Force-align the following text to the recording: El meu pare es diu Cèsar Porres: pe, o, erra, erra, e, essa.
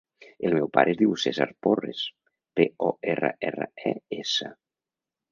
El 0.47 0.53
meu 0.53 0.67
pare 0.75 0.89
es 0.93 0.95
diu 1.01 1.11
Cèsar 1.23 1.45
Porres: 1.67 1.99
pe, 2.59 2.65
o, 2.85 2.87
erra, 3.13 3.29
erra, 3.51 3.67
e, 3.91 3.93
essa. 4.19 4.49